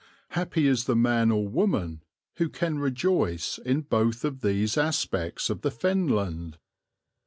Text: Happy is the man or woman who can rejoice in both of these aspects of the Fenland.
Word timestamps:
Happy 0.29 0.65
is 0.65 0.85
the 0.85 0.95
man 0.95 1.29
or 1.29 1.47
woman 1.47 2.01
who 2.37 2.49
can 2.49 2.79
rejoice 2.79 3.59
in 3.59 3.81
both 3.81 4.25
of 4.25 4.41
these 4.41 4.75
aspects 4.75 5.47
of 5.47 5.61
the 5.61 5.69
Fenland. 5.69 6.57